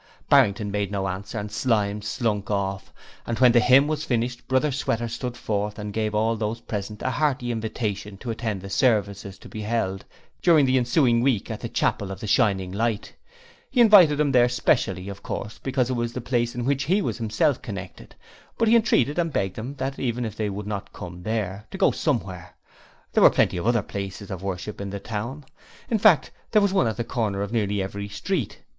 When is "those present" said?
6.35-7.03